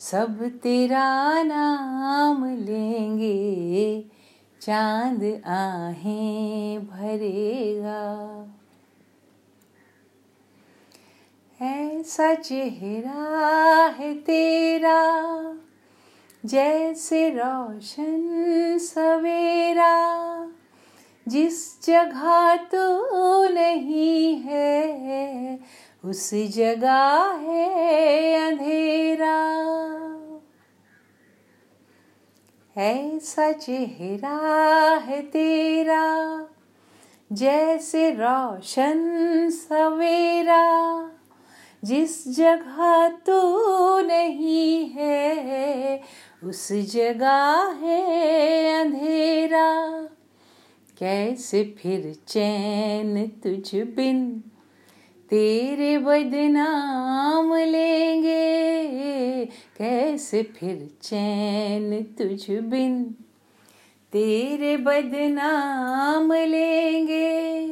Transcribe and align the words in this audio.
सब 0.00 0.50
तेरा 0.62 1.42
नाम 1.42 2.44
लेंगे। 2.44 4.04
चाँद 4.66 5.42
आहें 5.46 6.86
भरेगा। 6.86 8.02
ऐसा 11.62 12.34
चेहरा 12.34 13.86
है 13.86 14.14
तेरा, 14.14 15.02
जैसे 16.46 17.30
रोशन 17.30 18.38
सवेरा। 18.80 20.02
जिस 21.28 21.86
जगह 21.86 22.56
तो 22.56 23.08
नहीं 23.48 24.36
है, 24.36 25.58
उस 26.04 26.34
जगह 26.34 27.32
है 27.40 28.34
अंधेरा। 28.50 29.62
ऐसा 32.76 33.52
चेहरा 33.52 34.36
है 34.96 35.22
तेरा, 35.22 36.46
जैसे 37.32 38.10
रोशन 38.10 39.00
सवेरा। 39.50 41.10
जिस 41.84 42.36
जगह 42.36 43.08
तू 43.08 43.40
नहीं 44.00 44.88
है, 44.88 46.00
उस 46.44 46.72
जगह 46.72 47.76
है 47.80 48.80
अंधेरा। 48.80 50.02
कैसे 50.98 51.74
फिर 51.78 52.16
चैन 52.28 53.26
तुझ 53.26 53.74
बिन, 53.74 54.42
तेरे 55.30 55.98
बदनाम 55.98 57.54
कैसे 60.12 60.42
फिर 60.42 60.98
चैन 61.02 62.02
तुझ 62.02 62.50
बिन। 62.50 63.04
तेरे 64.12 64.76
बदनाम 64.76 66.32
लेंगे। 66.32 67.66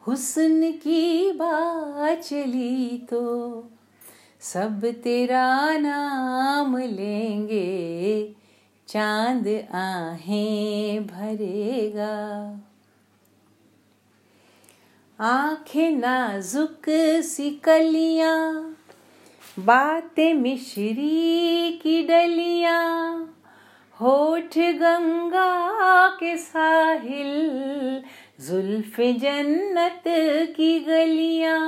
हुस्न 0.00 0.72
की 0.72 1.32
बात 1.32 2.18
चली 2.18 2.98
तो 3.10 3.22
सब 4.40 4.84
तेरा 4.84 5.78
नाम 5.78 6.76
लेंगे। 6.76 8.34
चाँद 8.88 9.48
आहें 9.70 11.06
भरेगा। 11.06 12.14
आँखें 15.20 15.90
नाजुक 15.90 16.82
सी 17.24 17.50
कलियाँ 17.50 18.76
बातें 19.58 20.34
मिश्री 20.34 21.80
की 21.82 22.02
डलियाँ, 22.02 23.40
होठ 24.00 24.58
गंगा 24.58 26.08
के 26.08 26.36
साहिल, 26.36 28.02
जुल्फ 28.40 29.00
जन्नत 29.00 30.04
की 30.56 30.80
गलियाँ। 30.80 31.60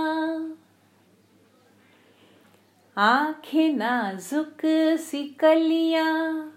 आँखें 2.96 3.76
नाजुक 3.76 4.58
सी 5.00 5.24
कलियाँ, 5.40 6.52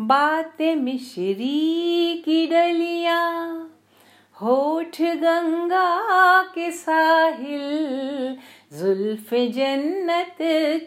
बातें 0.00 0.76
मिश्री 0.76 2.22
की 2.24 2.46
डलियाँ, 2.46 3.70
होठ 4.40 5.02
गंगा 5.02 6.42
के 6.42 6.70
साहिल 6.70 8.03
जुल्फ 8.94 9.32
जन्नत 9.54 10.36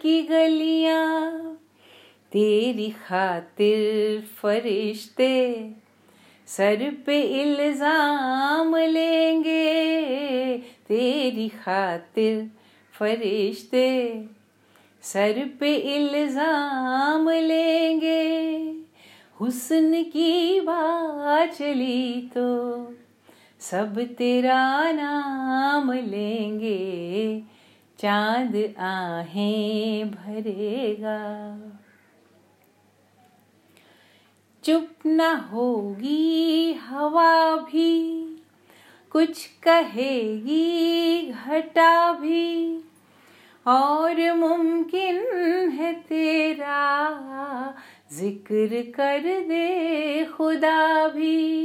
की 0.02 0.22
गलियाँ, 0.24 1.56
तेरी 2.32 2.90
खातिर 3.00 4.22
फरिश्ते 4.38 5.34
सर 6.48 6.90
पे 7.06 7.20
इल्ज़ाम 7.42 8.76
लेंगे, 8.76 9.74
तेरी 10.88 11.48
खातिर 11.56 12.50
फरिश्ते 12.94 13.90
सर 15.04 15.44
पे 15.60 15.74
इल्ज़ाम 15.96 17.30
लेंगे। 17.30 18.24
हुस्न 19.42 20.04
की 20.06 20.62
बात 20.62 21.54
चली 21.56 22.22
तो 22.34 22.48
सब 23.62 24.00
तेरा 24.18 24.92
नाम 24.92 25.92
लेंगे 25.92 26.78
चाँद 28.00 28.56
आहें 28.78 30.12
भरेगा। 30.12 31.20
चुप 34.64 34.90
न 35.06 35.22
होगी 35.22 36.74
हवा 36.74 37.56
भी, 37.56 38.24
कुछ 39.12 39.46
कहेगी 39.64 41.32
घटा 41.32 42.14
भी। 42.14 42.78
और 43.66 44.34
मुमकिन 44.34 45.18
है 45.72 45.94
तेरा 45.94 46.78
ज़िक्र 48.14 48.82
कर 48.96 49.20
दे 49.20 50.26
खुदा 50.26 51.08
भी। 51.08 51.64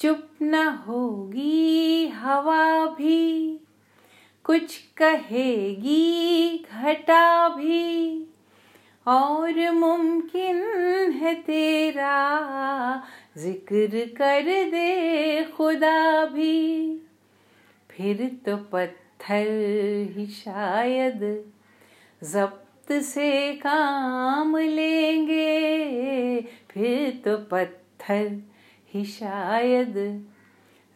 चुप 0.00 0.28
न 0.42 0.54
होगी 0.86 2.06
हवा 2.14 2.86
भी, 2.98 3.60
कुछ 4.44 4.76
कहेगी 4.96 6.58
घटा 6.72 7.48
भी, 7.48 8.24
और 9.06 9.70
मुमकिन 9.72 10.62
है 11.12 11.34
तेरा 11.42 12.16
ज़िक्र 13.38 14.04
कर 14.16 14.44
दे 14.70 15.44
खुदा 15.56 16.24
भी। 16.24 16.56
फिर 17.90 18.24
तो 18.46 18.56
पत्थर 18.72 19.48
ही 20.16 20.26
शायद 20.26 21.20
जब्त 22.22 22.92
से 23.04 23.52
काम 23.56 24.56
लेंगे, 24.56 26.40
फिर 26.70 27.10
तो 27.24 27.36
पत्थर 27.50 28.40
ही 28.94 29.04
शायद 29.04 29.94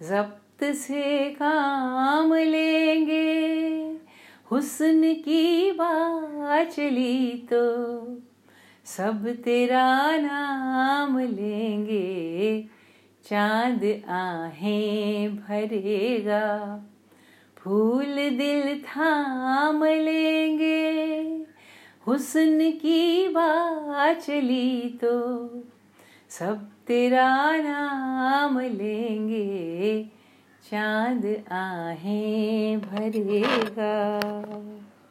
जब्त 0.01 0.65
से 0.65 1.31
काम 1.31 2.35
लेंगे। 2.35 3.81
हुस्न 4.51 5.15
की 5.15 5.73
बात 5.73 6.69
चली 6.69 7.33
तो 7.53 7.63
सब 8.85 9.29
तेरा 9.45 10.17
नाम 10.17 11.19
लेंगे। 11.19 12.69
चाँद 13.25 13.85
आहें 14.09 15.37
भरेगा, 15.37 16.47
फूल 17.57 18.15
दिल 18.31 18.83
थाम 18.83 19.85
लेंगे। 19.85 20.79
हुस्न 22.07 22.71
की 22.71 23.29
बात 23.29 24.19
चली 24.19 24.99
तो 25.05 25.19
सब 26.31 26.69
तेरा 26.93 27.57
नाम 27.57 28.59
लेंगे 28.59 30.03
चाँद 30.71 31.25
आहें 31.53 32.81
भरेगा। 32.81 33.93